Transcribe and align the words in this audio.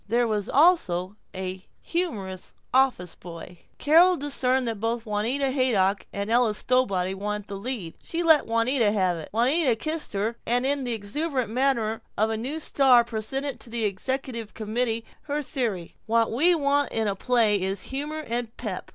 There 0.07 0.27
was 0.27 0.49
also 0.49 1.15
a 1.35 1.63
humorous 1.79 2.55
office 2.73 3.13
boy. 3.13 3.59
Carol 3.77 4.17
discerned 4.17 4.67
that 4.67 4.79
both 4.79 5.05
Juanita 5.05 5.51
Haydock 5.51 6.07
and 6.11 6.31
Ella 6.31 6.55
Stowbody 6.55 7.13
wanted 7.13 7.47
the 7.47 7.57
lead. 7.57 7.93
She 8.01 8.23
let 8.23 8.47
Juanita 8.47 8.91
have 8.93 9.17
it. 9.17 9.29
Juanita 9.31 9.75
kissed 9.75 10.13
her 10.13 10.37
and 10.43 10.65
in 10.65 10.85
the 10.85 10.93
exuberant 10.93 11.51
manner 11.51 12.01
of 12.17 12.31
a 12.31 12.35
new 12.35 12.59
star 12.59 13.03
presented 13.03 13.59
to 13.59 13.69
the 13.69 13.85
executive 13.85 14.55
committee 14.55 15.05
her 15.25 15.43
theory, 15.43 15.93
"What 16.07 16.31
we 16.31 16.55
want 16.55 16.91
in 16.91 17.07
a 17.07 17.15
play 17.15 17.61
is 17.61 17.83
humor 17.83 18.25
and 18.27 18.57
pep. 18.57 18.89